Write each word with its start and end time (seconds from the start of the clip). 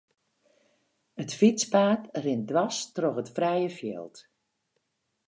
It 1.21 1.31
fytspaad 1.39 2.03
rint 2.23 2.47
dwers 2.49 2.77
troch 2.95 3.21
it 3.21 3.33
frije 3.35 3.69
fjild. 3.77 4.15